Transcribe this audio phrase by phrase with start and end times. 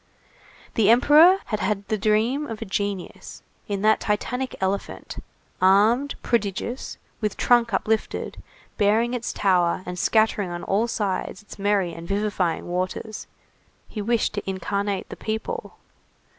[0.73, 5.17] The Emperor had had the dream of a genius; in that Titanic elephant,
[5.61, 8.41] armed, prodigious, with trunk uplifted,
[8.79, 13.27] bearing its tower and scattering on all sides its merry and vivifying waters,
[13.87, 15.77] he wished to incarnate the people.